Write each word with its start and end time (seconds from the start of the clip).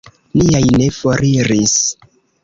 Niaj 0.39 0.69
ne 0.81 0.87
foriris. 0.95 1.75